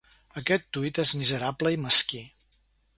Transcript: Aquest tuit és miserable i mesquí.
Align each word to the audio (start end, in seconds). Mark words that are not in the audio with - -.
Aquest 0.41 0.65
tuit 0.77 1.01
és 1.05 1.13
miserable 1.21 1.77
i 1.77 1.81
mesquí. 1.87 2.27